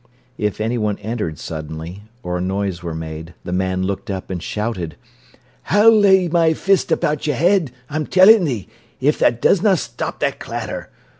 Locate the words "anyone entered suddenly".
0.59-2.01